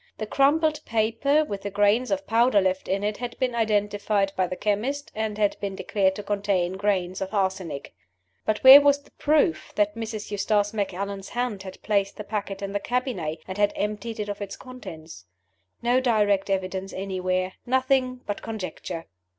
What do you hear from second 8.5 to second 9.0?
where